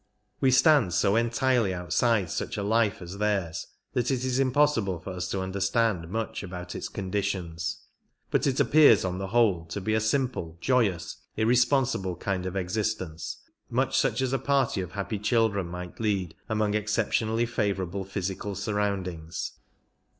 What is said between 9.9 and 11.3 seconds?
a simple, joyous,